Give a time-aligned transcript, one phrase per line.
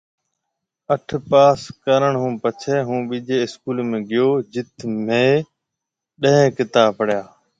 [0.93, 4.77] اَٺ پاس ڪرڻ هُون پڇي هون ٻِيجِي اسڪول ۾ گيو جٿ
[5.07, 5.29] مهيَ
[6.21, 7.23] ڏهيَ ڪتاب پڙهيَا